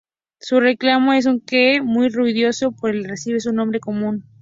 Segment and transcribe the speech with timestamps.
[0.39, 4.23] Su reclamo es un "keee-aa" muy ruidoso por el que recibe su nombre común.